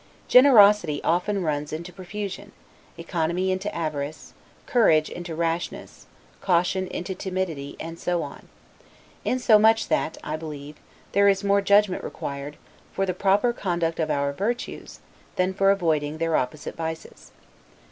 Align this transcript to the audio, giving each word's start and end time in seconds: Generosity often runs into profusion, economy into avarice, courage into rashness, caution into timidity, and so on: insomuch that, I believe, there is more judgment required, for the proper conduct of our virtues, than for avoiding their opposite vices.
Generosity 0.27 0.99
often 1.03 1.43
runs 1.43 1.71
into 1.71 1.93
profusion, 1.93 2.53
economy 2.97 3.51
into 3.51 3.71
avarice, 3.75 4.33
courage 4.65 5.11
into 5.11 5.35
rashness, 5.35 6.07
caution 6.41 6.87
into 6.87 7.13
timidity, 7.13 7.75
and 7.79 7.99
so 7.99 8.23
on: 8.23 8.47
insomuch 9.23 9.89
that, 9.89 10.17
I 10.23 10.37
believe, 10.37 10.77
there 11.11 11.29
is 11.29 11.43
more 11.43 11.61
judgment 11.61 12.03
required, 12.03 12.57
for 12.91 13.05
the 13.05 13.13
proper 13.13 13.53
conduct 13.53 13.99
of 13.99 14.09
our 14.09 14.33
virtues, 14.33 15.01
than 15.35 15.53
for 15.53 15.69
avoiding 15.69 16.17
their 16.17 16.35
opposite 16.35 16.75
vices. 16.75 17.29